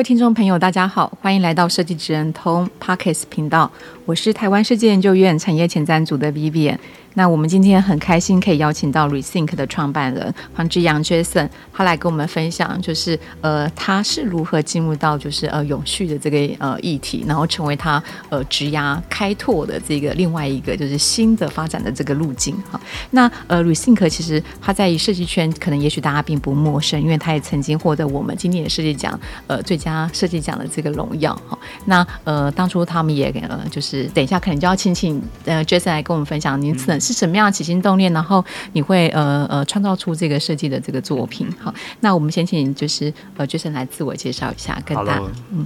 [0.00, 3.70] 位听众朋友，大家好，欢迎来到设计职人通 Parkes 频道，
[4.06, 6.78] 我是台湾设计研究院产业前瞻组的 Vivian。
[7.14, 22.80] 那我们今天很开心可以邀请到 Rethink 的创办人黄之阳 Jason，他来跟我们分享，就是呃他是如何进入到就是呃永续的这个呃议题，然后成为他呃职涯开拓的这个另外一个就是新的发展的这个路径哈。
[23.10, 31.58] 那呃 Rethink 其实他在设计圈可能也许大家并不陌生，因为他也曾经获得我们今年的设计奖呃最佳设计奖的这个荣耀哈。
[31.86, 36.99] 那呃当初他们也呃就是等一下可能就要请请呃 Jason 来跟我们分享您是。
[37.00, 41.48] 是什么样的起心动念，然后你会呃呃创造出这个设计的这个作品？
[41.58, 45.22] 好，那我们先请就是呃 Jason 来自我介绍一下，跟大家。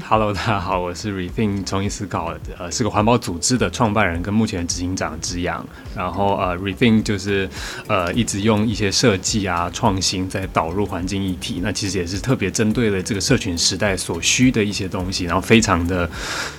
[0.08, 5.64] Hello，大家好，我是 Rethink 重新思考，呃，是个环保组织的创办人跟目前的执行长之阳。
[5.96, 7.48] 然后呃，Rethink 就是
[7.86, 16.08] 呃一直用一些设计啊创新在导入环境议题，那其实也是特别针对了这个社群时代所需的一些东西，然后非常的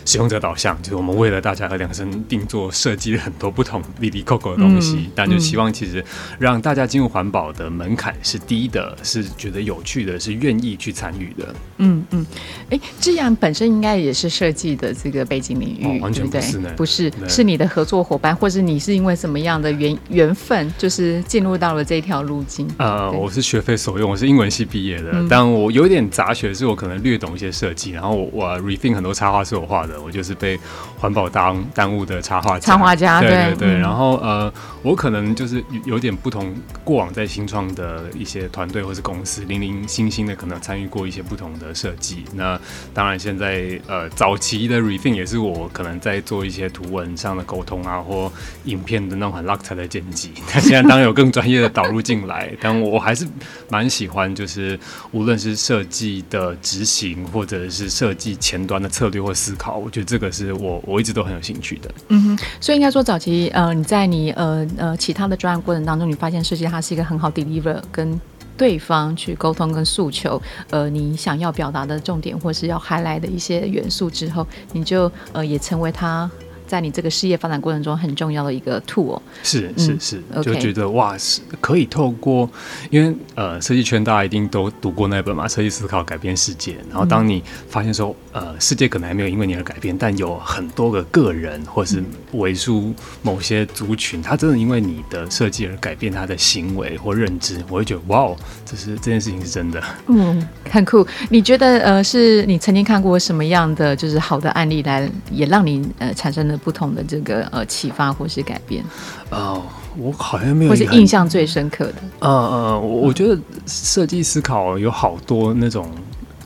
[0.06, 4.96] 使用者导向，就是我们为了大家而量身定做设计了很多不同 哩哩扣扣的东西。
[4.96, 6.04] 嗯但就希望其实
[6.38, 11.56] 让大家进入环保的门槛是低的，是觉得有趣的，是愿意去参与的。
[11.78, 12.26] 嗯嗯，
[12.70, 22.68] 哎、欸，之阳本身应该也是设计的这个背景领域，哦、完全不是呢，不是，是你的合作伙伴，或是你是因为什么样的缘缘分，就是进入到了这条路径？
[22.78, 30.60] 呃，我是学非所用，我是英文系毕业的，嗯、但我有点杂学，是我可能略懂一些设计，然后我，我 Rethink 很多插画是我画的，我就是被
[30.98, 34.52] 环保耽耽误的插画插画家，对对对，嗯、然后呃。
[34.82, 42.24] 我可能就是有点不同，过往在新创的一些团队或是公司，零零星星的可能参与过一些不同的设计。
[42.34, 42.60] 那
[42.94, 48.32] 当然，现在呃早期的 Rethink 也是我可能在做一些图文上的沟通啊，或
[48.66, 50.32] 影片的那种很 luxe 的剪辑。
[50.54, 53.28] 那现在当然有更专业的导入进来，但我还是
[53.70, 54.80] 蛮喜欢，就是
[55.12, 61.92] 无论是设计的执行，或者是设计前端的策略或思考，我觉得这个是我我一直都很有兴趣的。
[62.10, 64.45] 嗯哼，所以应该说早期呃你在你呃。
[64.46, 68.20] 呃呃，其他的专案过程当中，你发现设计它是一个很好 deliver 跟
[68.56, 70.40] 对方去沟通跟诉求，
[70.70, 76.30] 呃，你想要表达的重点或是要 highlight 的一些元素之后，你就呃也成为他。
[76.68, 82.50] 在你这个事业发展过程中很重要的一个 tool，是是是，嗯、就觉得哇，是可以透过，
[82.90, 86.74] 因为呃，设计圈大家一定都读过那本嘛，《设计思考改变世界》。
[86.90, 92.04] 然后当你发现说，呃，世界可能还没有因为你而改变，但有很多个个人或是
[92.34, 99.84] 为数某些族群，他真的因为你的设计而改变他的行为或认知，我会觉得哇哦，这是这件事情是真的。
[100.08, 101.06] 嗯，很酷。
[101.30, 106.55] 你觉得呃，是你曾经看过什么样的就是好的案例来也让你呃产生了？
[106.58, 108.84] 不同的这个呃启发或是改变，
[109.30, 109.64] 哦，
[109.98, 115.90] 我好像没有，或是印象最深刻的，呃呃，我我觉得设计思考有好多那种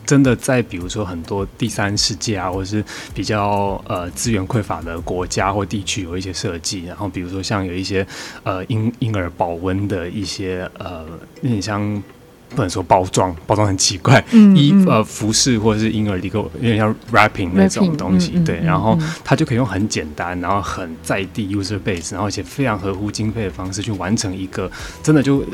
[0.06, 2.84] 真的在，比如说很多第三世界啊，或者是
[3.14, 8.06] 比较呃资源匮乏的国家或地区有一些设计，然后比如说像有一些
[8.42, 11.04] 呃婴婴儿保温的一些呃，
[11.42, 12.02] 有点像。
[12.54, 14.22] 不能说包装，包装很奇怪，
[14.54, 24.70] 衣呃服饰或者是婴儿的一个有点像 wrapping 那种东西，嗯嗯、对，然后它就可以用很简单，然后很在地 user base，然后而且非常合乎经费的方式去完成一个
[25.02, 25.44] 真的就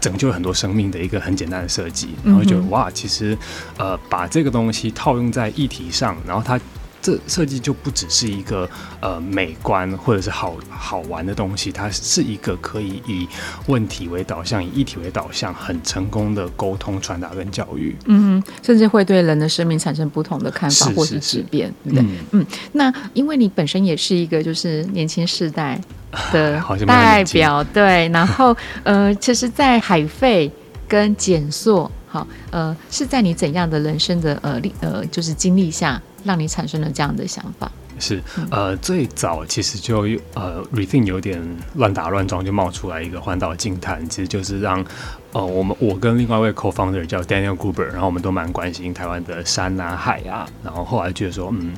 [0.00, 3.36] 拯救了很多生命的一个很简单的设计，然后就哇，其实
[3.76, 6.58] 呃把这个东西套用在议题上，然后它。
[7.06, 8.68] 这设计就不只是一个
[9.00, 13.28] 呃美观或者是好好玩的东西，它是一个可以以
[13.66, 17.94] 问题为导向、以议题为导向，很成功的沟通、传达跟教育。
[18.06, 21.72] 嗯，甚至会对人的生命产生不同的看法或是质变。
[21.84, 25.80] 对，嗯，嗯，那因为你本身也是一个就是年轻世代
[26.32, 30.50] 的代表，对，然后呃，其实，在海费
[30.88, 36.02] 跟减塑，好，呃，是在你怎样的人生的呃历呃就是经历下？
[36.26, 37.70] 让你产生了这样的想法。
[37.98, 40.02] 是呃，最早其实就
[40.34, 41.42] 呃，Rethink 有点
[41.76, 44.84] 乱打乱撞，就冒出来一个环岛净坛，其实就是让
[45.32, 51.72] 呃，我们我跟另外一位 co-founder 叫 Daniel Gruber，然后我们都蛮关心台湾的山啊海啊，然后后来觉得说，嗯，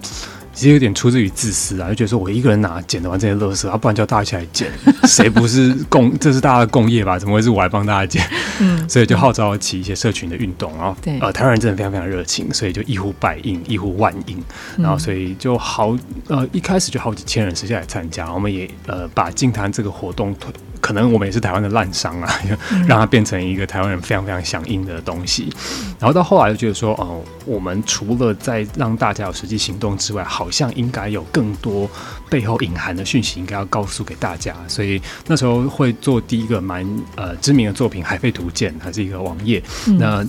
[0.58, 4.72] 其实有点出自于自私啊，就觉得说我一个人拿捡得完这些垃圾，啊，不然叫大家一起来捡，
[5.06, 6.18] 谁不是共？
[6.18, 7.16] 这是大家的共业吧？
[7.16, 8.28] 怎么会是我来帮大家捡？
[8.60, 14.36] 嗯，所以就号召起一些社群的运动，然后对呃，台湾人真的非常非常热情，所以就一呼百应，一呼万应，
[14.76, 15.96] 然后所以就好
[16.26, 20.52] 呃一开始就好几千人直接来参加，我们也呃把净滩这个活动推。
[20.88, 22.40] 可能我们也是台湾的烂商啊，
[22.88, 25.52] 让它变成一个台湾人非常非常响应的东西。
[25.98, 31.86] 然后到后来就觉得说，哦，我们除了在让大家有实际行动之外，好像应该有更多
[32.30, 34.56] 背后隐含的讯息，应该要告诉给大家。
[34.66, 36.82] 所以那时候会做第一个蛮
[37.16, 39.62] 呃知名的作品《海废图鉴》，它是一个网页。
[39.98, 40.26] 那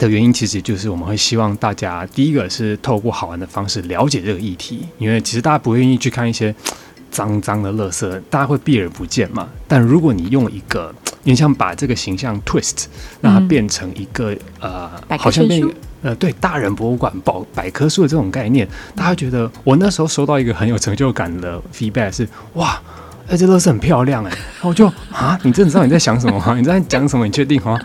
[0.00, 6.52] 的原因其实就是我们会希望大家第一个是透过好玩的方式了解这个议题，因为其实大家不愿意去看一些。
[7.12, 9.48] 脏脏的垃圾，大家会避而不见嘛。
[9.68, 10.92] 但如果你用一个，
[11.22, 12.86] 你想把这个形象 twist，
[13.20, 15.62] 让它变成一个、嗯、呃，好像变
[16.02, 18.66] 呃，对，大人博物馆保百科书的这种概念，
[18.96, 22.80] 大家觉得我那时候收到一个很有成就感的 feedback 是哇，
[23.28, 26.54] 哎，这垃圾很漂亮哎，然后我就啊，你真的知道你在想什么吗？
[26.58, 27.24] 你在讲什么？
[27.26, 27.78] 你确定吗？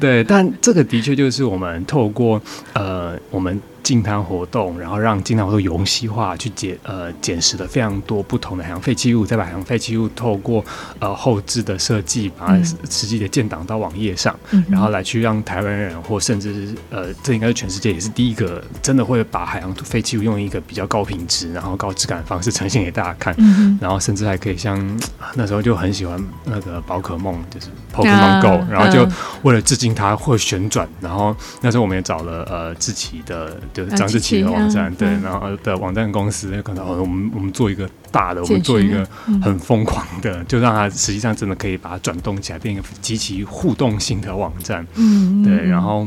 [0.00, 2.40] 对，但这个的确就是我们透过
[2.72, 3.60] 呃，我们。
[3.82, 10.64] 净滩活动，然后让净滩活动游戏化，去捡呃捡拾了非常多不同的海洋废弃物，再把海洋废弃物透过
[11.00, 24.78] 呃后置的设计，把它实际的建档到网页上，嗯、然后来去让台湾人或甚至是呃这应该是全世界也是第一个真的会把海洋废弃物用一个比较高品质然后高质感的方式呈现给大家看，嗯、然后甚至还可以像
[25.34, 29.08] 那时候就很喜欢那个宝可梦，就是 Pokemon Go，、啊、然后就
[29.42, 33.58] 为了致敬它会旋转，然后那时候我们也找了呃志祺的。
[33.72, 39.04] 就是张志奇的网站，啊、对，然后的网站公司可能我们我们做一个大的，我们做一个
[39.42, 44.86] 很疯狂的，嗯、就让它实际上真的可以把它转动起来，变一个极其互动性的网站。
[44.94, 46.06] 嗯，对，然后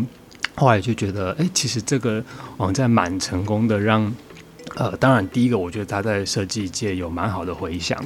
[0.55, 2.23] 后来就觉得，哎、欸，其实这个
[2.57, 4.13] 网站蛮成功的，让。
[4.75, 7.97] 呃，当然，第一个我觉得他在设计界有蛮好的回响。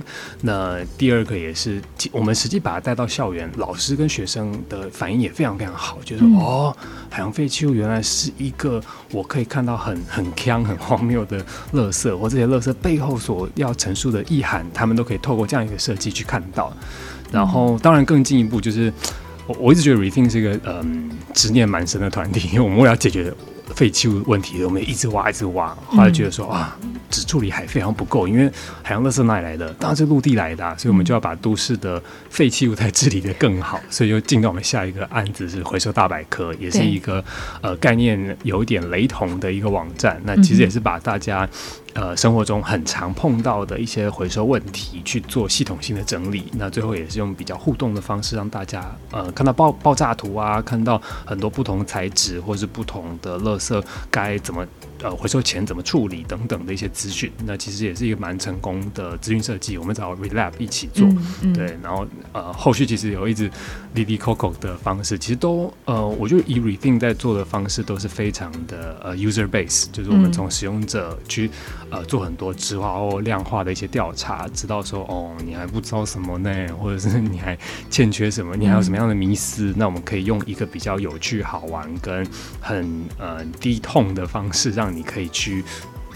[0.41, 6.75] 那第二个也是，我们实际把它带到校园，老师跟学生的反应也非常非常好，就是、嗯、哦，
[7.09, 8.79] 海洋废弃物原来是一个
[9.11, 16.71] 我可以看到很很锵、很荒谬的垃圾，或这些垃圾背后所要陈述的意涵，他们都可以透过这样一个设计去看到。
[17.31, 18.93] 然后，当然更进一步就是，
[19.47, 23.33] 我我一直觉得 Rethink 是一个嗯执念蛮深的团体，因 为我们为了解决。
[23.79, 26.77] 废弃物问题，我们一直挖，一直挖，后来觉得说啊，
[27.09, 28.51] 只处理海废好像不够，因为
[28.83, 29.73] 海洋垃圾哪里来的？
[29.75, 37.23] 当然是陆地来的，啊，所以我们就要把都市的废弃物再治理的更好，所以就进到我们下一个案子是回收大百科，也是一个
[37.61, 40.21] 呃概念有一点雷同的一个网站。
[40.25, 41.47] 那其实也是把大家。
[41.93, 54.65] 呃，生活中很常碰到的一些回收问题去做系统性的整理，那最后也是用比较互动的方式让大家呃看到爆爆炸图啊，看到很多不同材质或是不同的垃圾该怎么。
[55.01, 59.77] 呃，回收前怎么处理等等的一些资讯，那其实也是一个蛮成功的资讯设计。
[59.77, 63.49] 我们找 Relab 一起做，嗯嗯、对，然后呃，后续其实有一直
[63.95, 71.49] Lily Coco 的方式，其实都呃，我觉得以 Rethink 在做的方式都是非常的呃 user base，就是我们从使用者去
[71.89, 77.57] 呃做很多质化或量化的一些调查，知道说哦，你还不知道什么呢，或者是你还
[77.89, 82.27] 欠缺什么，你还有什么样的迷思，嗯、那我们可以用一个比较有趣、好玩跟
[82.59, 84.89] 很呃低痛的方式让。
[84.89, 85.63] 你可以去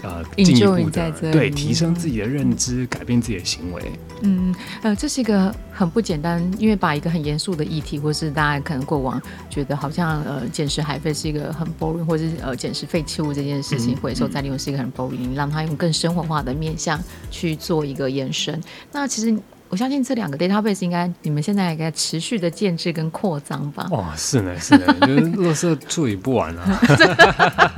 [0.04, 3.82] 呃进一步的对提升自己的认知，改变自己的行为。
[4.22, 9.20] 嗯呃，这是一个很不简单，因为把一个很严肃的议题，或是大家可能过往
[9.50, 16.98] 觉得好像呃捡拾海费是一个很 boring，或者是呃捡拾废弃物这件事情，回收再利用是一个很 boring，让它用更生活化的面向
[17.30, 18.62] 去做一个延伸。
[18.92, 19.36] 那其实。
[19.70, 23.88] 我相信这两个 database 应该你们现在应该持续的建制跟扩张吧？
[23.90, 26.78] 哦，是呢，是呢，就是垃圾处理不完啊，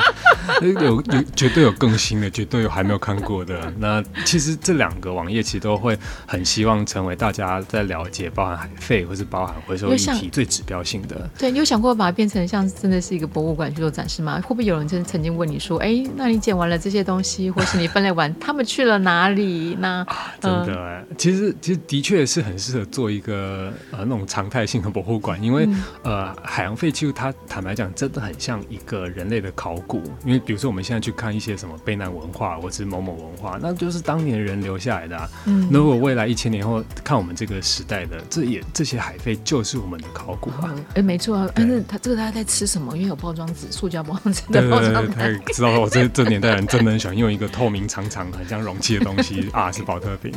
[0.61, 3.71] 有有绝对有更新的，绝对有还没有看过的。
[3.77, 11.29] 那其实这两个网页其实都会很希望成为大家在了解包含海废或是包含回收议题最指标性的。
[11.37, 14.39] 对，你有想过把它变成像真的是一个博物馆去做展示吗？
[14.41, 19.75] 会不会有人真曾经问你说，哎，那你捡完了这些东西，或是你分类完，他们去了哪里？
[19.79, 21.55] 那、啊、真的、呃，其实。
[21.61, 35.29] 其实的确是很适合做一个呃那种常态性的博物馆，因为、嗯、呃海洋废弃物它坦白讲真的很像一个人类的考古，因为比如说我们现在去看一些什么卑南文化或者是某某文化，那就是当年人留下来的、啊。
[35.45, 40.73] 嗯，如果未来一千年后看我们这个时代的，这也这些海废就是我们的考古啊。
[40.89, 42.95] 哎、嗯，没错啊，但是他这个他在吃什么？
[42.95, 45.13] 因为有包装纸，塑胶 包装纸的包装纸。
[45.13, 50.33] 他知道我这这年代人真的很喜欢用一个透明长长很像容器的东西啊，是保特瓶。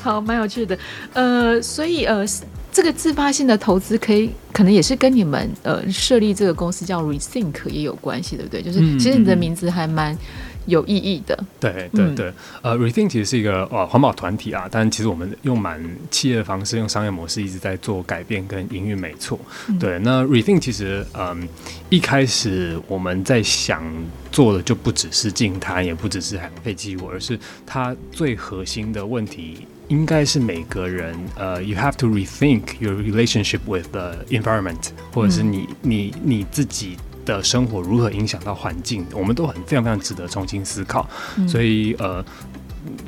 [0.00, 0.78] 好，蛮有趣的，
[1.12, 2.24] 呃，所以呃，
[2.72, 8.62] 这个自发性的投资可以，可能也是跟你们呃设立这个公司叫 Rethink 也有关系，对不对？
[8.62, 10.16] 就是其实你的名字还蛮
[10.64, 11.38] 有意义的。
[11.60, 19.38] 对对对，呃，Rethink 其实是一个呃环保团体啊，但其实我们用蛮企业的方式，用商业模式一直在做改变跟营运，没错。
[19.78, 21.46] 对，那 Rethink 其实嗯，
[21.90, 23.84] 一开始我们在想
[24.30, 29.66] 做的就不只是净滩，也不只是海洋废弃物，而是它最核心的问题。
[29.92, 36.96] 应该是每个人，呃、uh,，you have to rethink your relationship with the environment，或者是你你你自己
[37.26, 41.06] 的生活如何影响到环境，我们都很非常非常值得重新思考。
[41.36, 42.24] 嗯、所以，呃，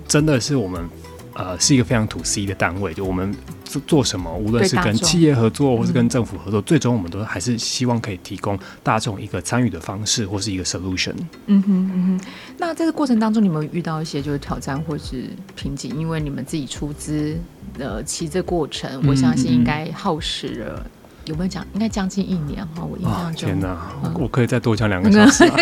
[0.06, 0.86] 真的是我们。
[1.34, 11.14] 呃，是一个非常 to C 的单位，就我们做做什么，无论是跟企业合作，或是跟政府合作，最终我们都还是希望可以提供大众一个参与的方式，或是一个 solution。
[11.46, 12.26] 嗯哼嗯哼。
[12.56, 15.98] 那在这个过程当中，你们遇到一些就是挑战或是瓶颈？
[15.98, 17.36] 因为你们自己出资
[17.78, 20.86] 呃，其实这过程，我相信应该耗时了。
[21.26, 21.64] 有没有讲？
[21.74, 23.48] 应该将近一年哈，我印象中。
[23.48, 25.54] 天哪，嗯、我可以再多讲两个小时吗？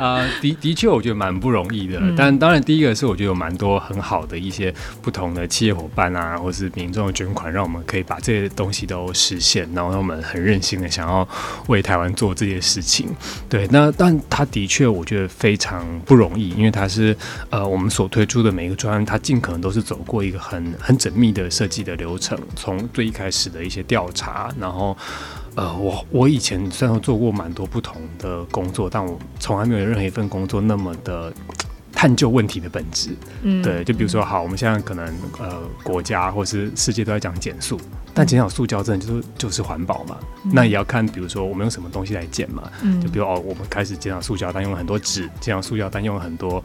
[0.00, 1.98] 啊、呃， 的的确，我觉得蛮不容易的。
[2.00, 9.68] 嗯、但当然，第一个是我觉得有蛮多很好的一些不同的企业伙伴啊，或是民众的捐款，让我们可以把这些东西都实现。
[9.74, 11.26] 然后，让我们很任性的想要
[11.68, 13.08] 为台湾做这些事情。
[13.48, 17.16] 对，那但他的确，我觉得非常不容易，因为他是
[17.50, 23.80] 呃，我们所推出的每一个专案，他尽可能都是走过一个很很缜密的设计的流程，从最一开始的一些。
[23.80, 24.96] 些调查，然后，
[25.56, 31.32] 呃，我我以前虽然做过蛮多不同的工作，但我从来没有任何一份工作那么的
[31.92, 33.10] 探究问题的本质。
[33.42, 35.04] 嗯，对，就比如说，好，我们现在可能
[35.40, 37.76] 呃，国家或是世界都在讲减塑，
[38.14, 40.16] 但减少塑胶真的就是就是环保嘛？
[40.44, 42.70] 嗯、那也要看，比如说我们用什么东西来减嘛？
[42.82, 46.62] 嗯，就比如哦，我们开始减少塑胶，但用了很多纸；减少塑胶，但用了很多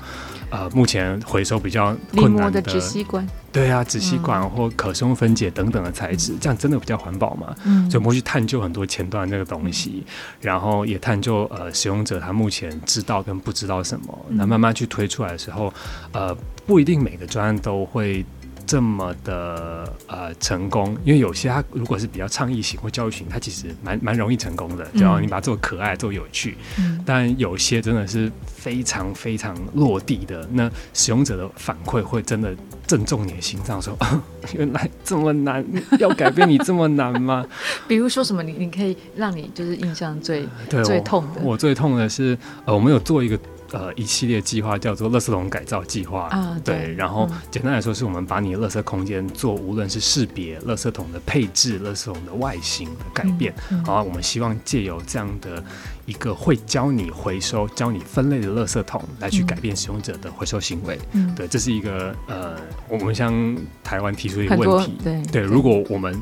[0.52, 3.28] 呃，目前回收比较困难的纸吸管。
[3.52, 7.56] 对啊，纸吸管或可生物分解等等的材质，嗯、这样真的比较环保嘛？
[7.66, 15.74] 嗯，所以我们会去探究很多前端那个东西，嗯、然后也探究呃使用者他目前知道跟不知道什么，那、嗯、慢慢去推出来的时候，
[16.12, 16.36] 呃，
[16.68, 18.24] 不一定每个专案都会。
[18.70, 26.56] 这么的呃成功，因为有些它如果是比较倡议型或教育型，它其实蛮蛮容易成功的，只要你把它做可爱、做有趣。
[26.78, 27.04] 嗯。
[27.04, 33.98] 但有些真的是非常非常落地的，那使用者的反馈会真的正中你的心脏，说
[34.54, 35.66] 原来这么难，
[35.98, 37.44] 要改变你这么难吗？
[37.90, 38.44] 比如说什么？
[38.44, 41.54] 你你可以让你就是印象最对最痛的我。
[41.54, 43.40] 我最痛的是呃，我们有做一个。
[43.72, 46.76] 呃，一系列计划叫做“垃圾桶改造计划”啊，对。
[46.76, 53.54] 对，然后简单来说，是我们把你的垃圾空间做，无论是识别垃圾桶的配置、垃圾桶的外形的改变。
[53.70, 55.64] 嗯嗯、好，我们希望借由这样的
[56.06, 60.98] 一个会教你回收、教你分类的垃圾桶，来去改变使用者的回收行为。
[61.12, 62.56] 嗯，对，这是一个呃，
[62.88, 64.98] 我们向台湾提出一个问题。
[65.04, 66.20] 对对，如果我们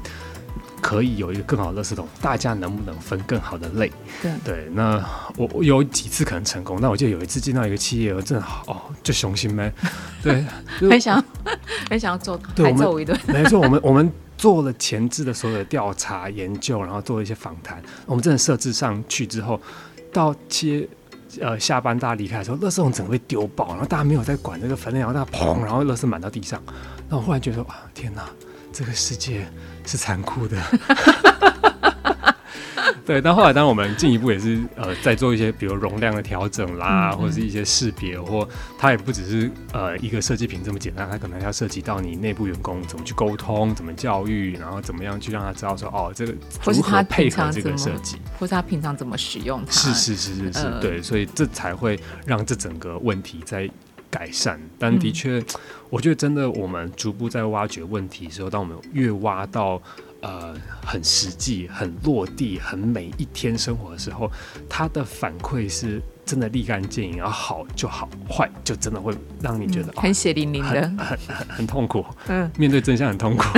[0.88, 3.92] 可以有一个更好的垃圾桶，大家能不能分更好的类？
[4.22, 9.70] 对对，那我我有几次可能成功，那我记得有一次进到一个企业，我真的好哦，就雄心呗，
[10.24, 10.46] 对，
[10.90, 11.22] 很想
[11.90, 13.20] 很想要做，对，还揍一顿。
[13.28, 17.84] 没错，我们我们做了前置的所有的调查研究，然后做了一些访谈。
[18.06, 19.60] 我们真的设置上去之后，
[20.14, 20.90] 到企业
[21.42, 26.64] 呃下班大家离开的时候，垃圾桶整个被丢爆，然后大家没有在管这个分类，然后大家砰，然后垃圾满到地上。
[27.10, 28.24] 那我忽然觉得哇，天哪！
[28.74, 29.44] 这个世界
[29.88, 30.62] 是残酷的，
[33.06, 33.22] 对。
[33.22, 46.34] 但后来，当然我们进一步也是呃，在做一些比如容量的调整啦，嗯、或者是一些识别，或它也不只是呃一个设计品这么简单，它可能要涉及到你内部员工怎么去沟通，怎么教育，然后怎么样去让他知道说哦，这个
[46.66, 49.72] 如何配合这个设计，或是他平常怎么使用它。
[49.72, 53.70] 是是是是是，呃、对，所以这才会让这整个问题在。
[54.10, 55.46] 改善，但的确，嗯、
[55.90, 59.82] 我觉得真的，我们逐步在挖掘问题的时候，当我们越挖到
[60.22, 64.32] 呃很实际、很落地、很每一天生活的时候，
[64.70, 72.04] 它的反馈是真的立竿见影，然后好就好，坏就真的会让你觉得、嗯、很血淋淋的，很很很，很痛苦。
[72.28, 73.46] 嗯，面对真相很痛苦。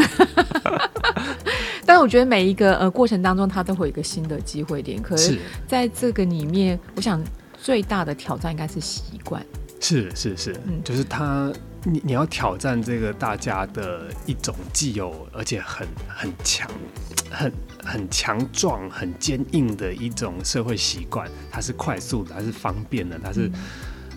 [1.86, 5.01] 但我觉得每一个呃过程当中，它都会有一个新的机会点。
[5.01, 7.20] 可是在这个里面，我想
[7.60, 9.44] 最大的挑战应该是习惯。
[9.79, 11.51] 是是是，嗯，就是他，
[11.83, 16.69] 你你要挑战这个大家的一种既有而且很很强、
[17.31, 17.51] 很
[17.83, 23.50] 很强壮、很坚硬的一种社会习惯，它是快速的，它是方便的，它是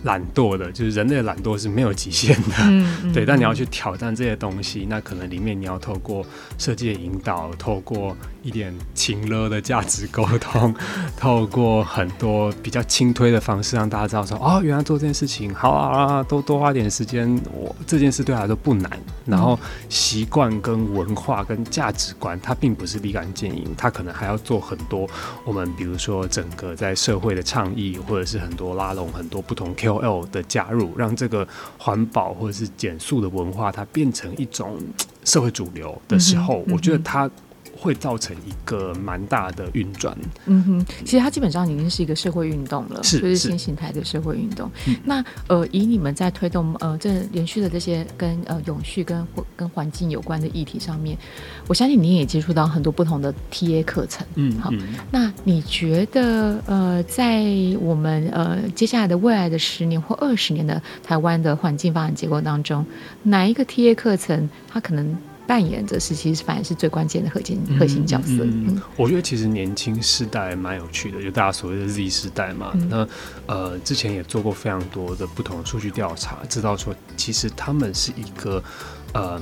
[0.03, 3.25] 懒惰的，就是人类的懒惰是没有极限的，嗯嗯、 对。
[3.25, 6.27] 但你要去挑战这些东西，那可能里面你要透过
[6.59, 10.75] 设计的引导，透过一点情勒的价值沟通，
[11.17, 18.91] 透过很多比较轻推的方式，让大家知道说，哦，原来做这件事情好啊，多多花点时间，我这件事对他来说不难。
[19.25, 19.57] 然后
[19.89, 25.09] 习惯跟文化跟价值观，它并不是立竿见影，它可能还要做很多。
[25.45, 31.47] 我们比如说整个在社会的倡议，或者是很多拉拢很多不同 KOL 的加入，让这个
[31.79, 34.77] 环保或者是减速的文化，它变成一种
[35.25, 37.31] 社会主流的时候，嗯嗯、我觉得它。
[37.83, 40.17] 会造成一个蛮大的运转。
[40.47, 44.71] 嗯哼，其实它基本上已经是一个社会运动了，是就是新形态的社会运动。
[44.85, 51.19] 是那呃，以你们在推动呃这连续的这些跟呃永续跟跟环境有关的议题上面，
[51.67, 54.25] 我相信你也接触到很多不同的 TA 课程。
[54.37, 54.71] 嗯，好。
[55.11, 57.43] 那你觉得呃，在
[57.81, 62.87] 我们呃接下来的未来的十年或二十年的台湾的环境发展结构当中，
[63.25, 65.17] 哪一个 TA 课程它可能？
[65.47, 68.47] 扮演着是，其实反而是最关键的核心核心角色。
[68.97, 72.71] 我觉得其实年轻世代蛮有趣的，就大家所谓的 Z 世代嘛。
[72.75, 73.09] 嗯、那
[73.47, 78.63] 呃，之前也做过非常多的不同的数据调查，知道说其实他们是一个
[79.13, 79.41] 呃，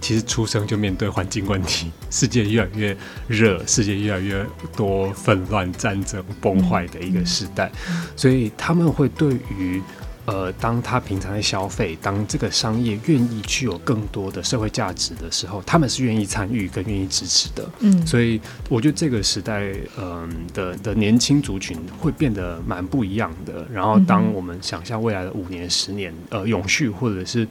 [0.00, 2.96] 其实出生就面对环境问题，世界越来越
[3.28, 7.70] 热，世界越来越多纷乱、战争、崩坏的一个时代，
[8.16, 9.82] 所以他们会对于。
[10.30, 17.68] 呃，当他平常在消费，当这个商业愿意具有更多的社会价值的时候，他们是愿意参与跟愿意支持的。
[17.80, 23.66] 嗯，所以我觉得这个时代，嗯、呃、的的年轻族群会变得蛮不一样的。
[23.72, 27.44] 然后，当我们想象未来的五年、十年，呃，永续或者是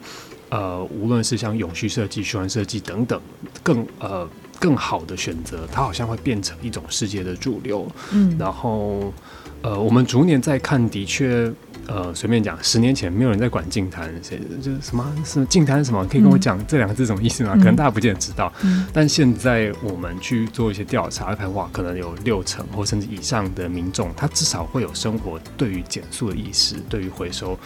[0.48, 3.20] 呃，无论是像永续设计、循环设计等等，
[3.62, 4.26] 更呃
[4.58, 7.86] 更好的选择，它好像会变成一种世界的主流。
[8.12, 9.12] 嗯，然后
[9.60, 11.52] 呃，我们逐年在看，的确。
[11.92, 17.54] 呃，随便讲，十年前没有人在管净滩，谁就是什么是净滩什么，可以跟我讲这两个字什么意思吗？
[17.56, 18.52] 嗯、可能大家不见得知道。
[18.62, 27.58] 嗯、但现在我们去做一些调查，看哇，可能有六成或甚至以上的民众，他至少会有生活对于减速的意识，对于回收，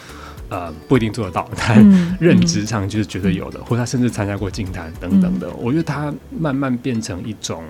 [0.49, 1.77] 呃，不一定做得到，但
[2.19, 5.47] 认知上就是绝对有的，嗯、或他甚至参加过净滩等等的。
[5.49, 7.63] 嗯、我觉得他慢慢变成一种。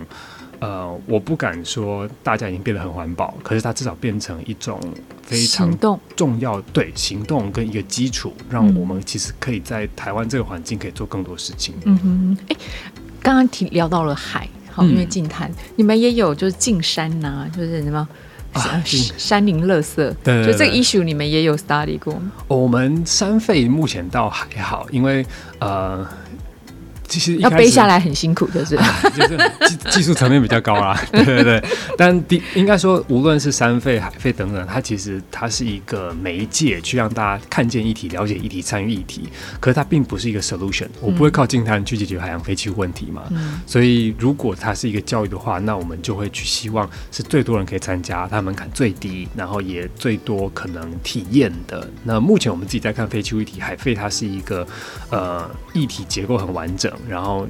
[0.59, 4.79] 呃，我不敢说大家已经变得很环保，可是它至少变成一种
[5.21, 5.69] 非常
[6.15, 11.75] 重要，对行动跟一个基础，让我们其实可以在台湾这个环境可以做更多事情。
[11.83, 12.55] 嗯哼，哎，
[13.21, 18.07] 刚刚提聊到了海，好，因为近滩，嗯、你们也有就是近山呐、啊，就是什么
[18.53, 18.81] 啊，
[19.18, 22.20] 山林垃圾，对，就这个 issue 你们也有 study 过。
[22.48, 25.25] 我们山废目前倒还好，因为
[25.59, 26.07] 呃。
[27.07, 28.75] 其实要背下来很辛苦，就是
[29.15, 29.37] 就是
[29.68, 31.63] 技 技术层面比较高啦， 对对对。
[31.98, 39.29] 但第应该说，无论是山费、海费等等，它其实它是一个媒介，去让大家看见议题、了解议题、参与议题。
[39.59, 43.24] 可是它并不是一个 solution，我不会靠净滩去解决海洋废弃问题嘛。
[43.29, 51.87] 嗯、所以如果它是一个教育的话，那我们就会去希望是最多人可以参加，它门槛最低，然后也最多可能体验的。
[52.03, 54.68] 那目前我们自己在看废弃物议题，海废它是一个
[55.11, 56.91] 呃议题结构很完整。
[57.08, 57.48] 然后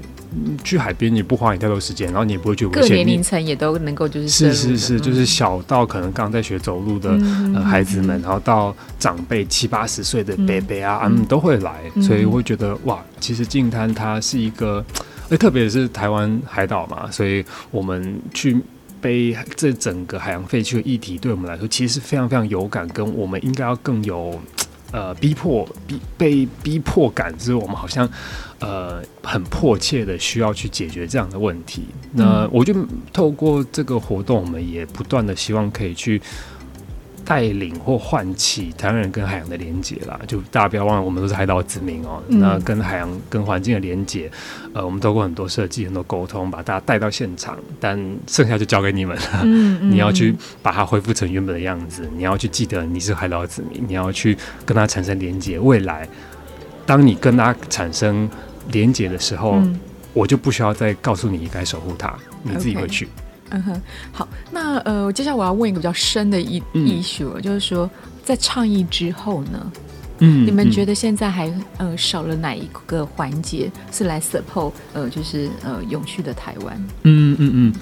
[0.63, 2.89] 去海边，你不花你太多时间，然后你也不会觉得危险。
[2.89, 7.11] 各年龄层也都能够就是是是是，就是小到可能刚在学走路的、
[7.53, 11.81] 呃、孩子们，然后到长辈七八十岁的伯伯啊，他嗯，都会来。
[12.01, 14.83] 所以我会觉得哇，其实净滩它是一个，
[15.39, 18.61] 特别是台湾海岛嘛，所以我们去
[18.99, 24.39] 背这整个海洋废弃的议题，对我们来说其实是非常非常有感，跟我们应该要更有。
[24.95, 28.09] 呃，逼迫逼被逼迫感，就是我们好像
[28.59, 31.83] 呃很迫切的需要去解决这样的问题。
[32.13, 32.73] 那我就
[33.11, 36.21] 透过这个活动，我们也不断的希望可以去。
[37.25, 42.21] 带领或唤起台湾人跟海洋的连接啦，就大家不要忘了，我们都是海岛子民哦。
[42.27, 44.29] 嗯、那跟海洋、跟环境的连接，
[44.73, 49.23] 呃，我们透过很多设计、很多沟通，把大家带到现场，但剩下就交给你们了。
[49.43, 55.57] 嗯 嗯、你要去把它恢复成原本的样子，你要去记得你是海岛子民，你要去跟它产生连接。
[55.57, 56.07] 未来，
[56.85, 58.29] 当你跟它产生
[58.71, 59.79] 连接的时候，嗯、
[60.13, 63.05] 我就不需要再告诉你应该守护它，你自己会去。
[63.05, 63.24] Okay.
[63.55, 67.89] 嗯哼，好，那呃，接下来我要问一个比较深的一 issue，、嗯、就是说，
[68.21, 69.71] 在倡议之后呢，
[70.19, 76.75] 嗯，你们觉得现在还呃少了哪一个环节是来 support 呃，就是呃永续的台湾？
[77.03, 77.73] 嗯嗯嗯，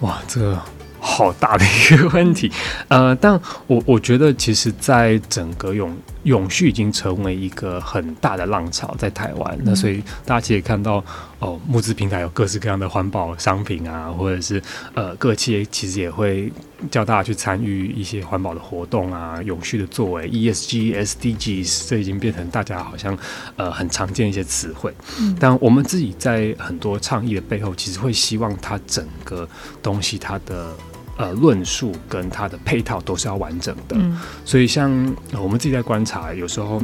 [0.00, 0.62] 哇，这个
[1.04, 2.50] 好大的一个问题。
[2.86, 9.58] 呃，但我我觉得，其实，在整个永永续已经成为一个很大的浪潮，在台湾。
[9.64, 11.04] 那所以大家其实看到
[11.40, 14.62] 哦，募资平台有各式各样的环保商品啊，或者是
[14.94, 16.52] 呃，各企业其实也会
[16.88, 23.18] 叫大家去参与一些环保的活动啊，永续的作为 ESG、SDGs，这已经变成大家好像
[23.56, 24.94] 呃很常见一些词汇。
[25.18, 29.48] 嗯，但我们自己在很多倡议的背后，其实会希望它整个
[29.82, 30.72] 东西它的。
[31.16, 34.90] 呃，论述跟它的配套都是要完整的，嗯、所以像、
[35.32, 36.82] 呃、我们自己在观察，有时候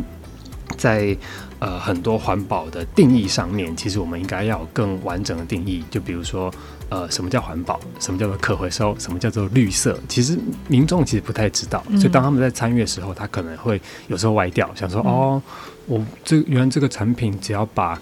[0.76, 1.16] 在
[1.58, 5.82] 呃很多环保的定义上面，其实我们应该要有更完整的定义。
[5.90, 6.52] 就比如说，
[6.90, 7.80] 呃，什么叫环保？
[7.98, 8.94] 什么叫做可回收？
[8.98, 9.98] 什么叫做绿色？
[10.06, 10.38] 其实
[10.68, 15.42] 民众其实不太知道，嗯、所以当他们在参与的时候，他可能会有时候歪掉，想说、嗯、哦，
[15.86, 17.98] 我这原来这个产品只要把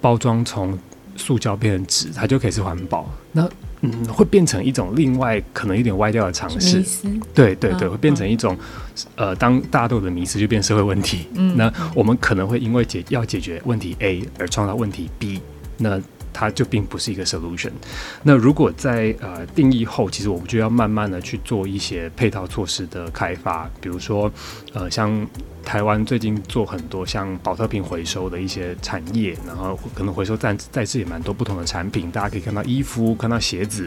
[0.00, 0.76] 包装从
[1.14, 3.08] 塑胶变成纸，它就可以是环保。
[3.32, 3.48] 那
[3.80, 6.82] 嗯，会变成一种另外可能有点歪掉的尝试，
[7.32, 8.56] 对对对，会变成一种，
[9.14, 11.28] 呃，当大家都的迷失就变社会问题。
[11.34, 15.40] 嗯，那我们可能会因为解要解决问题 A 而创造问题 B，
[15.76, 16.00] 那
[16.32, 17.70] 它就并不是一个 solution。
[18.22, 24.30] 那如果在呃定义后，其实我们就要慢慢的去做一些配套措施的开发，比如说
[24.72, 25.26] 呃像。
[25.68, 33.86] 台湾最近做很多像保特瓶回收的一些产业，然后可能回收再再次也蛮多不同的产品，大家可以看到衣服，看到鞋子。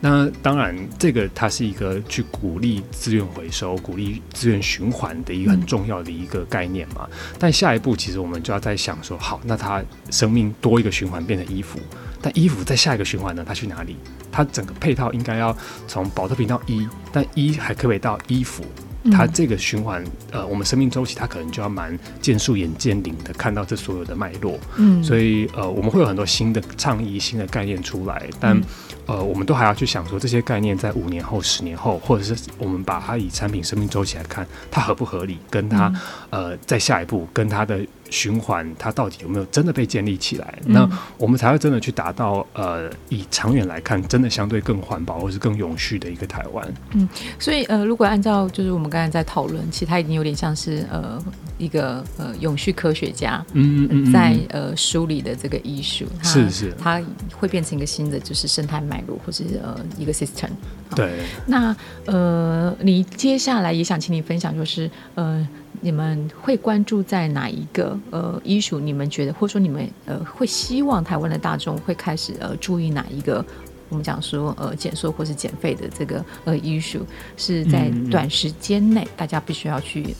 [0.00, 7.08] 那当然，这个它是一个去鼓励资源回收、鼓励资源循环的一个很重要的一个概念嘛。
[7.38, 11.80] 但下一步其实我们就要在想说，好，那它生命多一个循环变成衣服，
[12.20, 13.96] 但衣服在下一个循环呢，它去哪里？
[14.30, 15.56] 它整个配套应该要
[15.88, 18.62] 从保特瓶到衣，但衣还可不可以到衣服。
[19.10, 28.60] 它这个循环，呃，我们生命周期，它可能就要蛮见树眼见林的看到这所有的脉络，嗯，所以呃，我们会有很多新的倡议、新的概念出来，但
[29.06, 35.92] 呃，我们都还要去想说，这些概念在五年后、十年后，或者是我们把它以产品生命周期来看，它合不合理，跟它
[36.30, 37.84] 呃，在下一步跟它的。
[38.14, 40.58] 循环它到底有没有真的被建立起来？
[40.66, 46.74] 嗯、那我们才会真的去达到呃，以长远来看，真的相对更环保或是更永续的一个台湾。
[46.92, 47.08] 嗯，
[47.40, 51.20] 所以呃，如果按照就是我们刚才在讨论，其实它已经有点像是呃
[51.58, 57.02] 一个呃永续科学家嗯，嗯，嗯在呃梳理的这个艺术，是是，它
[57.36, 60.50] 会变成一个新的就是生态脉络或是呃一个 system。
[60.94, 61.74] 对，那
[62.06, 65.46] 呃，你接下来也想请你分享，就是呃。
[65.80, 68.80] 你们会关注在哪一个呃 issue？
[68.80, 73.44] 你们觉得，或者说你们呃会希望台湾的大众会开始呃注意哪一个？
[73.90, 77.02] 我们讲说呃减塑或是减肥的这个呃 issue，
[77.36, 80.16] 是在短时间内大家必须要去。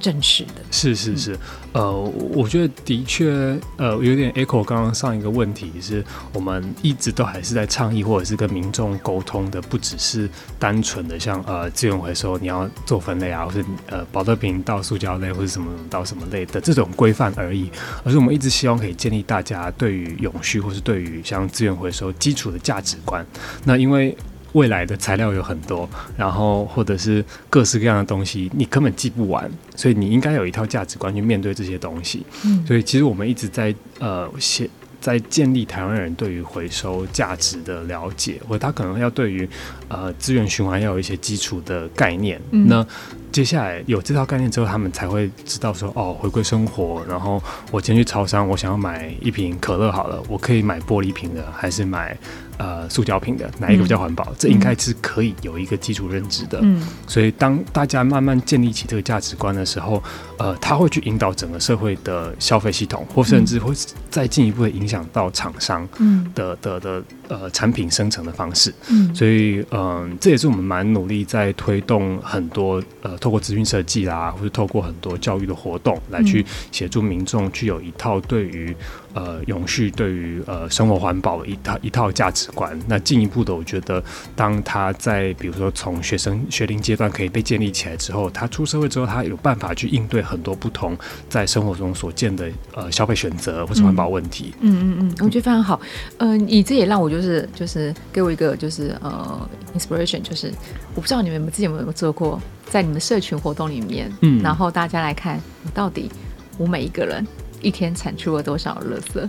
[0.00, 1.38] 正式的，是是是，
[1.72, 1.92] 呃，
[2.32, 10.28] 我觉得的确，呃，有点 echo 刚刚上一个问题，是我们一直都还是在倡议或者是跟民众沟通的，不只是
[10.58, 17.70] 单纯的像呃资源回收，你要做分类啊，或是呃保特瓶到塑胶类或者什么到什么类的这种规范而已，
[18.04, 23.24] 而是我们一直希望可以建立大家对于永续或是对于像资源回收基础的价值观。
[23.64, 24.16] 那因为
[24.54, 32.24] 未来的材料有很多，然后或者是各式各样的东西，你根本记不完，所以你应该有一套价值观去面对这些东西。
[32.44, 39.48] 嗯，所以其实我们一直在呃写，在建立台湾人对于回收价值的了解，或者他可能要对于
[39.88, 42.40] 呃资源循环要有一些基础的概念。
[42.52, 42.86] 嗯，那
[43.32, 47.04] 接下来有这套概念之后，他们才会知道说哦，回归生活。
[47.08, 52.16] 然后我今天去超商，我想要买一瓶可乐，好了，我可以买玻璃瓶的，还是买？
[52.56, 54.24] 呃，塑胶瓶的哪一个比较环保？
[54.30, 56.60] 嗯、这应该是可以有一个基础认知的。
[56.62, 60.02] 嗯，所以当大家慢慢建立起这个价值观的时候，
[60.38, 63.74] 呃，他会去引导整个社会的消费系统，或甚至会
[64.08, 65.88] 再进一步的影响到厂商
[66.34, 68.72] 的的的呃产品生成的方式。
[68.88, 78.74] 嗯，所以嗯、呃，这也是我们蛮努力在推动很多呃，透过资讯设计啦，或者透过很多教育的活动来去协助民众去有一套对于。
[79.14, 84.02] 呃，永续对于呃生活环保的一套一套价值观，那进一步的，我觉得，
[84.34, 90.96] 当他在比如说从学生学龄阶段可以被建立起来之后，他出社会之后，他有办法去应对很多不同
[91.28, 94.52] 在生活中所见的呃消费选择或是环保问题。
[94.60, 95.80] 嗯嗯嗯，我觉得非常好。
[96.18, 99.48] 呃，你这也让我就是就是给我一个就是呃
[99.78, 100.52] inspiration，就是
[100.96, 105.40] 我不知道你们自己有没有做过，在你们社群活动里面，嗯，然后大家来看，
[105.72, 106.10] 到底
[106.58, 107.24] 我每一个人。
[107.64, 109.28] 一天产出了多少垃圾？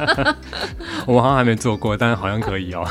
[1.06, 2.84] 我们好像还没做过，但是好像可以哦。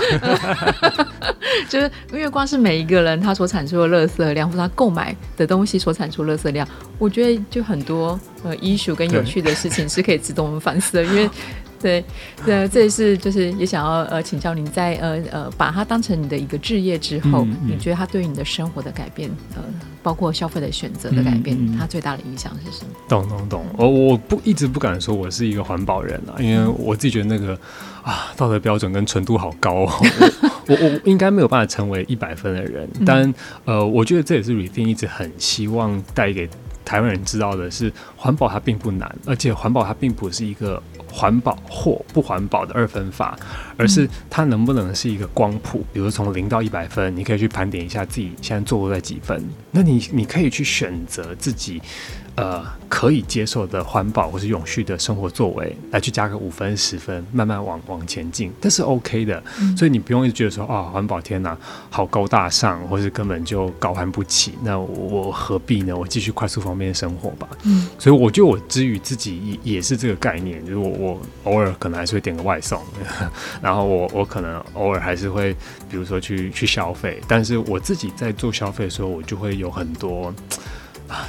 [1.70, 11.30] 就是因为光是每一个人他所产出的垃圾量，或者他购买的东西所产出的垃圾量，我觉得就很多呃，issue 跟有趣的事情是可以值得我们反思的，因为。
[11.84, 12.02] 对，
[12.48, 19.62] 呃，这也是就是也想要呃请教您在呃呃把它当成你的一个置业之后，嗯嗯、你觉得它对于你的生活的改变，呃，
[20.04, 22.92] 包括消费的选择的改变，嗯嗯、它最大的影响是什么？
[23.08, 27.58] 懂懂懂，我我不一直不敢说我是一个环保人啊，因为我自己觉得那个
[28.04, 29.92] 啊道德标准跟纯度好高哦，
[30.68, 33.34] 我我应该没有办法成为一百分的人，但
[33.66, 36.50] 呃，我觉得这也是 RETHINK 一直很希望带给。
[36.84, 43.38] 台湾人知道的是，环保它并不难，而且环保它并不是一个环保或不环保的二分法，
[43.78, 51.82] 而是它能不能是一个光谱，比如从零到一百分，你可以去盘点一下自己现在做过在几分，那你你可以去选择自己。
[52.36, 59.44] 呃，可以接受的环保或是永续的生活作为，来去加个五分、十分，慢慢往往前进，这是 OK 的。
[59.60, 61.56] 嗯、所以你不用一直觉得说啊，环保天哪，
[61.92, 64.54] 好高大上，或是根本就高攀不起。
[64.64, 65.96] 那我何必呢？
[65.96, 67.48] 我继续快速方便生活吧。
[67.66, 72.82] 嗯，所以我觉得我之于自己也也是这个概念，就是我我偶尔可能还是会点个外送，
[73.62, 75.54] 然后我我可能偶尔还是会，
[75.88, 80.34] 比如说去去消费，但是我自己在做消费的时候，我就会有很多。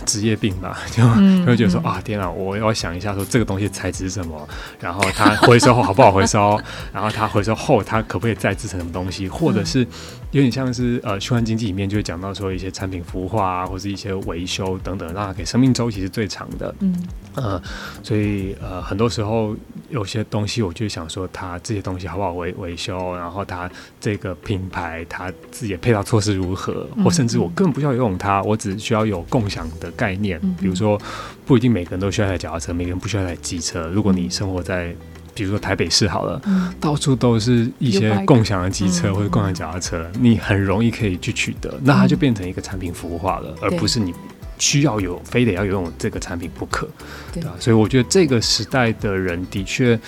[0.06, 1.02] 职业病吧，就
[1.44, 4.48] 就会觉得说啊，天啊，我要想一下，说这个东西材质是什么，
[4.80, 6.60] 然后它回收后好不好回收，
[6.92, 9.86] 然后它回收后它可不可以再制成什么东西，或者是
[10.34, 16.74] 有点像是呃，循环经济里面就会讲到说一些产品孵化啊，或是一些维修等等，让它给生命周期是最长的。
[16.80, 17.62] 嗯，呃，
[18.02, 19.54] 所以呃，很多时候
[19.90, 23.70] 有些东西我就想说，它这些东西好不好维维修，然后它
[24.00, 31.00] 这个品牌它自己的配套措施如何，或甚至我根本不需要拥有它，我只需要有共享的概念，比如说
[31.46, 33.88] 不一定每个人都需要一台脚踏车，每个人不需要一台机车。
[33.90, 34.92] 如果你生活在，
[35.34, 44.14] 比如说台北市好了，嗯、到处都是一些共享的机车或者共享脚踏车，嗯、你很容易可以去取得，那它就变成一个产品服务化了，嗯、而不是你
[44.56, 46.88] 需要有非得要拥有这个产品不可，
[47.32, 47.52] 对啊？
[47.58, 49.98] 所以我觉得这个时代的人的确，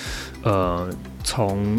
[0.43, 0.89] 呃，
[1.25, 1.77] 从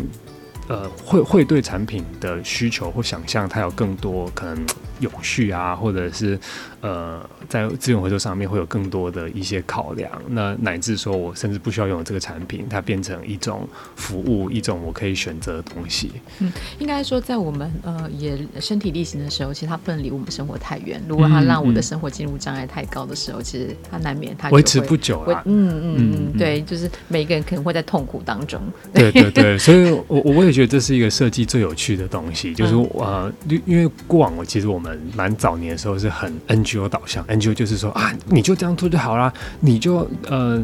[0.67, 4.65] 呃会会对产品的需求或想象，它有更多可能
[4.99, 6.37] 永续啊，或者是
[6.81, 7.27] 呃。
[7.49, 16.11] 在资源回收上面会有更多的一些考量，那乃至说我甚至不需要拥有这个产品，它变成一种服务，一种我可以选择的东西。
[16.39, 21.01] 嗯，应该说在我们呃也身体力行的时候，其实它不能离我们生活太远。
[21.07, 25.41] 如果它让我的生活进入障碍太高的时候，嗯、其实它难免它维持不久啊。
[25.45, 28.61] 嗯嗯嗯，嗯对，就是每一个人可能会在痛苦当中。
[28.93, 33.33] 对对对， 所以我我也觉得这是一个设计最有趣的东西，就是、嗯、呃，
[33.65, 36.33] 因为过往我其实我们蛮早年的时候是很
[36.67, 37.25] NGO 导向。
[37.27, 40.63] ，NGO 就是说啊，你就这样做就好了，你就呃，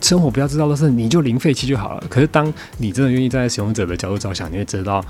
[0.00, 2.04] 生活不要制造垃圾，你就零废弃就好了。
[2.08, 5.04] 可是当你真的愿意站在使用者的角度着想，你会知道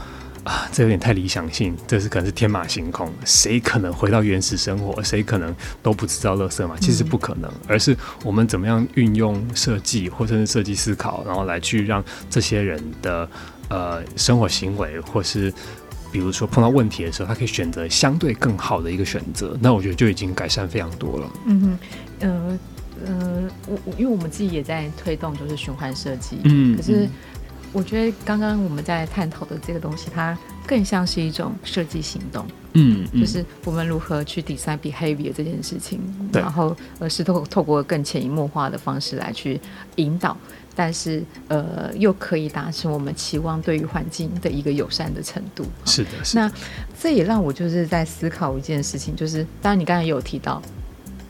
[0.45, 3.12] 啊，这有点太理想性，这是可能是天马行空。
[3.25, 5.03] 谁可能回到原始生活？
[5.03, 6.77] 谁可能都不制造垃圾嘛？
[6.81, 13.29] 其实不可能，而是我们怎么样运用设计或者是设计思考，然后来去让这些人的
[13.68, 15.53] 呃生活行为或是。
[16.12, 21.33] 比如说碰到问题的时候，他可以选择相对更好的一个选择，那我觉得就已经改善非常多了。
[21.46, 21.79] 嗯哼，
[22.20, 22.59] 呃
[23.07, 27.09] 呃，我我因为我们自己也在推动就是循环设计，嗯，可是
[27.72, 35.98] 我觉得刚刚我们在探讨的这个东西，它更像是一种设计行动，嗯，嗯就是我们如何去 design behavior 这件事情，
[36.33, 39.59] 然后呃是透透过更潜移默化的方式来去
[39.96, 40.37] 引导。
[40.74, 45.64] 但是，呃，又可以达成我们期望对于环境的一个友善的程度。
[45.85, 46.40] 是的，是的。
[46.40, 46.52] 那
[47.00, 50.62] 这也让我就是在思考一件事情，就是当然你刚才有提到，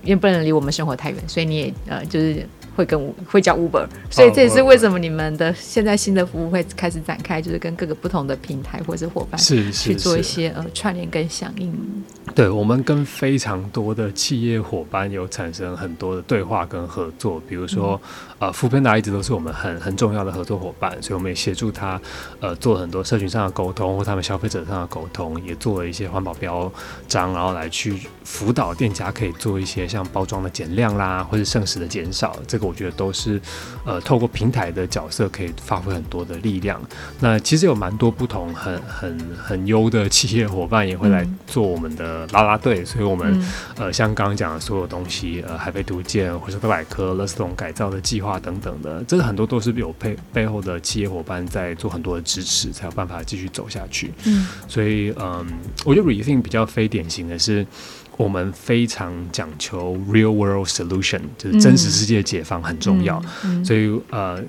[0.03, 2.47] 因为不能离我们生活太远，所以你也呃，就是。
[2.75, 11.73] 会跟会叫 Uber，所以这也是为什么你们的现在新的服务会开始展开，就是跟各个不同的平台或者是伙伴是去做一些呃串联跟响应。
[12.35, 18.01] 对，我们跟非常多的企业伙伴有产生很多的对话跟合作，比如说、
[18.39, 22.01] 嗯、呃，foodpanda 一直都是我们很很重要的合作伙伴，所以我们也协助他
[22.41, 26.73] 呃做很多社群上的沟通或他们消费者上的沟通，也做了一些环保标
[27.07, 32.73] 章，然后来去辅导店家可以做一些像包装的减量啦，或者剩食的减少这个。
[32.73, 33.39] 我觉得都是，
[33.85, 36.81] 呃，透过平台的角色可以发挥很多的力量。
[37.21, 43.45] 那其实有蛮多不同很很很优的企业伙伴也会来做我们的拉拉队，所以我们
[43.77, 54.13] 呃，像刚刚讲的所有东西，呃，海飞图鉴、回收的百科、勒斯隆改造的计划等等的，这个很多都是有背背后的企业伙伴在做很多的支持，才有办法继续走下去。
[54.25, 55.47] 嗯，所以嗯、呃，
[55.85, 57.67] 我觉得 RETHINK 比较非典型的是。
[58.17, 63.21] 我们非常讲求 real world solution，就是真实世界解放很重要。
[63.45, 64.43] 嗯嗯、所以呃，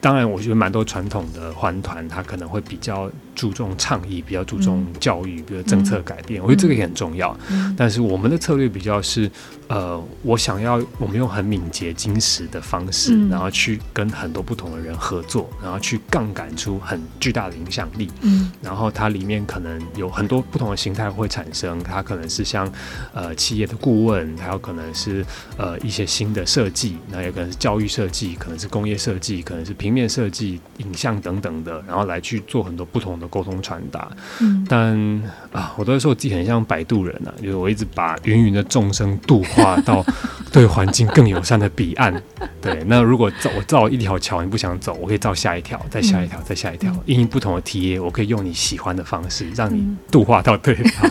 [0.00, 7.34] 当然，我觉得蛮多传统的环团，它可能会比较注重倡议，比较注重教育，比如政策改变，我觉得这个也很重要。
[7.76, 9.30] 但是我们的策略比较是，
[9.68, 18.10] 呃，我想要我们用很敏捷、精实的方式，然后去跟很多不同的人合作，然后去杠杆出很巨大的影响力。
[18.22, 22.68] 嗯，然后它里面可能有很多不同的形态会产生，它可能是像
[23.14, 25.24] 呃企业的顾问，还有可能是
[25.56, 34.08] 呃一些新的设计，那有可能是教育设计，可能是工业设计，可能是平面设计、影像等等的，然后来去做很多不同的沟通传达。
[34.40, 40.04] 嗯，但啊，我都会说我自己很像摆渡人啊，就是我一直把芸芸的众生度化到
[40.52, 42.22] 对环境更友善的彼岸。
[42.60, 51.10] 对，那如果造我造一条桥，你不想走，我可以造下一条，再下一条，再下一条，因不同的体验我可以用你喜欢的方式让你度化到对方。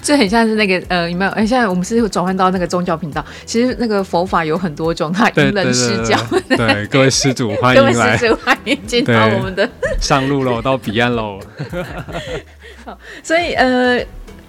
[0.00, 1.30] 这很像是那个呃，有没有？
[1.32, 3.24] 哎，现在我们是转换到那个宗教频道。
[3.44, 6.18] 其实那个佛法有很多种，它因人施教。
[6.48, 9.68] 对，各位施主欢迎来，各位施主欢迎进到我们的
[10.00, 11.40] 上路喽，到彼岸喽。
[12.84, 14.04] 好，所以呃。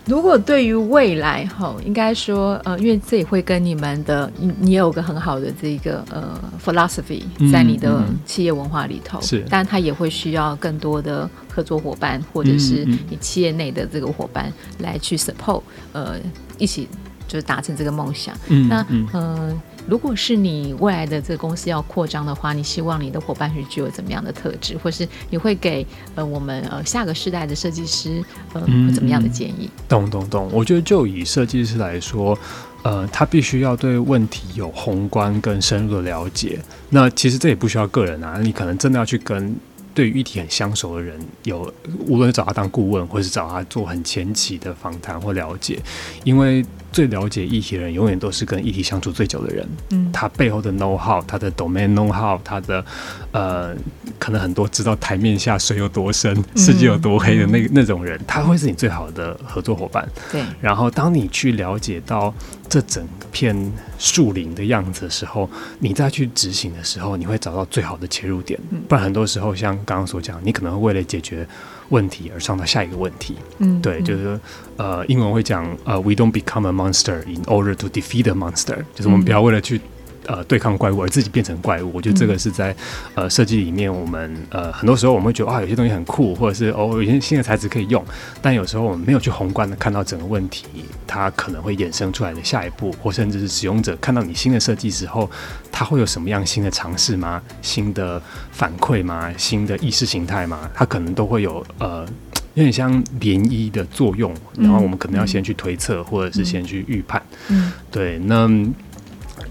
[0.05, 15.61] 如果对于未来哈，应该说呃，因为这也会跟你们的你你也有个很好的这个呃 philosophy 在你的企业文化里头，是、但它也会需要更多的合作伙伴或者是你企业内的这个伙伴来去 support
[15.93, 16.17] 呃，
[16.57, 16.85] 一起
[17.25, 18.35] 就是达成这个梦想。
[18.49, 19.07] 嗯，那嗯。
[19.13, 28.61] 呃如果是你未来的这个公司要扩张的话，你希望你的伙伴是具有怎么样的特质，或是你会给呃我们呃下个世代的设计师呃
[28.93, 29.69] 怎么样的建议？
[29.87, 32.37] 懂懂懂，我觉得就以设计师来说，
[32.83, 36.59] 呃，他必须要对问题有宏观跟深入的了解。
[36.89, 39.55] 那其实这也不需要个人啊，你可能真的要去跟。
[39.95, 41.71] 对于议题很相熟的人，有
[42.07, 45.79] 无论是找他当顾问，或是找他做很前期的访谈或了解，
[46.23, 49.67] 因为最了解议题的人，永远都是跟议题相处最久的人。
[49.89, 52.85] 嗯，他背后的 know how，他的 domain know how，他的
[53.31, 53.75] 呃，
[54.17, 60.07] 可能很多知道台面下水有多深，世界有多黑的那、嗯、那种人，他会是你最好的合作伙伴。
[60.31, 62.33] 对，然后当你去了解到。
[62.69, 63.55] 这整片
[63.99, 68.59] 树林的样子的时候，你再去执行的时候，你会找到最好的切入点。
[68.87, 71.47] 不然很多时候，像刚刚所讲，你可能会为了解决
[71.89, 73.35] 问题而上到下一个问题。
[73.59, 74.39] 嗯，对，就是
[74.77, 79.79] 呃，英文会讲呃，We don't become a monster in order to defeat a monster，就是我们不要为了去。
[80.25, 82.75] 呃，对抗怪物而自己变成怪物，我觉得这个是在
[83.15, 88.03] 呃设计里面，我们呃很多时候我们会觉得啊，有些东西很酷，或者是哦有些新的材质可以用，
[88.41, 90.65] 但有时候我们没有去宏观的看到整个问题，
[91.05, 95.29] 它可能会衍生出来的下一步，或甚至是使用者看到你新的设计之后，
[95.71, 97.41] 他会有什么样新的尝试吗？
[97.61, 99.29] 新的反馈吗？
[99.37, 100.69] 新的意识形态吗？
[100.73, 102.05] 它可能都会有呃
[102.55, 107.21] 有点像涟漪的作用，然后我们可能要先去推测，或者是先去预判。
[107.49, 108.49] 嗯，对，那。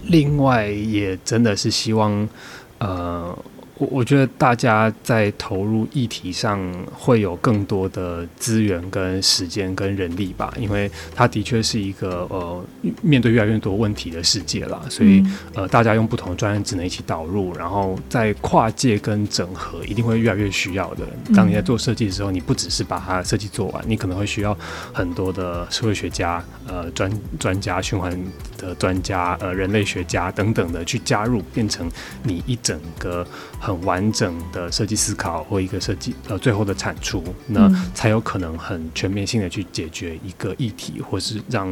[0.03, 2.27] 另外，也真的是希望，
[2.79, 3.37] 呃。
[3.77, 6.61] 我我觉得大家在投入议题上
[6.93, 12.63] 会有更多的资源跟时间跟人力吧，因为它的确是一个呃
[13.01, 15.23] 面对越来越多问题的世界啦，所以
[15.55, 21.03] 呃大家用不同的专业只能一起导入，然后在跨界跟整合一定会越来越需要的。
[21.35, 24.55] 当你在做设计的时候，你不只是把它设计做完，你可能会需要
[24.93, 28.15] 很多的社会学家、呃专专家、循环
[28.55, 31.89] 的专家、呃人类学家等等的去加入，变成
[32.21, 33.25] 你一整个。
[33.63, 41.65] 很完整的设计思考或一个设计呃最后的产出，那才有可能很全面性的去解决一个议题，或是让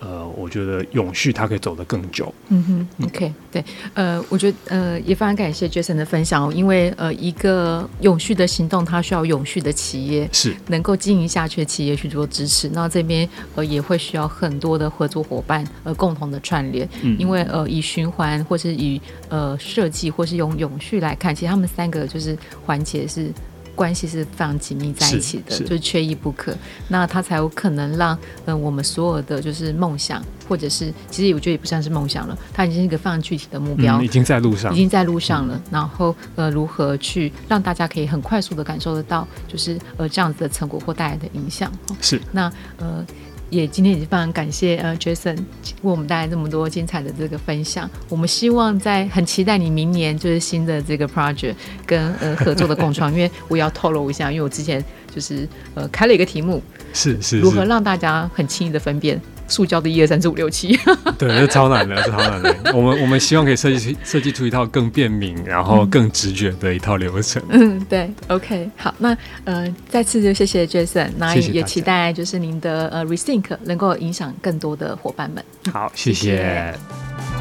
[0.00, 2.34] 呃我觉得永续它可以走得更久。
[2.48, 2.64] 嗯
[2.98, 21.35] 哼，OK，对，呃，我觉得呃也非常感谢 Jason 的分享，因为呃一个永续的行动，它需要永续的企业是能够经营下去的企业去做支持，那这边呃也会需要很多的合作伙伴呃共同的串联，嗯，因为呃以循环或是以呃设计或是用永续来看。
[21.36, 23.30] 其实他们三个就是环节是
[23.74, 26.56] 关系是非常紧密在一起的，就是缺一不可。
[26.88, 35.54] 那他才有可能让嗯我们所有的就是梦想，或者是其实我觉得也不算是梦想了，它已经是一个非常具体的目标，嗯、已经在路上，已经在路上了。
[35.54, 41.70] 嗯、然后呃如何去让大家可以很快速的感受得到，就是呃这样子的成果或带来的影响。
[42.00, 43.04] 是那呃。
[43.50, 47.88] 也今天也是非常感谢呃 Jason 为我们带来这么多精彩的这个分享。
[48.08, 51.54] 我们希望在很期待你明年就是新的这个 project
[51.86, 59.20] 跟呃合作的共创，因为我要透露一下，因为我之前就是呃开了一个题目，是 是，是如何让大家很轻易的分辨。
[59.48, 60.78] 塑胶的一二三四五六七，
[61.18, 62.54] 对，这超难的，这超难的。
[62.74, 67.42] 我们我们希望可以设计出设计出一套更便民，然后更直觉的一套流程。
[67.48, 75.44] 嗯，对，OK，好，那呃，再次就谢谢 Jason，那也也期待就是您的呃 Rethink 能够影响更多的伙伴们。
[75.72, 76.36] 好，谢谢。
[76.36, 77.35] 谢谢。